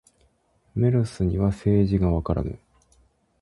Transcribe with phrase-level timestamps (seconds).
[0.73, 2.57] メロスには政治がわからぬ